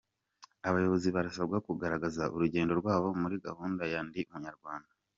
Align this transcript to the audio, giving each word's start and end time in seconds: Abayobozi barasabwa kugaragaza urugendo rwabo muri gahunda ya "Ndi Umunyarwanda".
Abayobozi 0.67 1.07
barasabwa 1.15 1.57
kugaragaza 1.67 2.23
urugendo 2.35 2.73
rwabo 2.81 3.07
muri 3.21 3.35
gahunda 3.45 3.83
ya 3.93 3.99
"Ndi 4.07 4.21
Umunyarwanda". 4.29 4.91